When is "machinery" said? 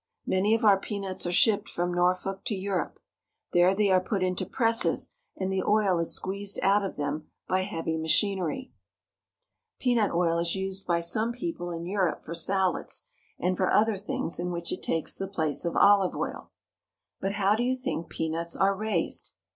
7.99-8.71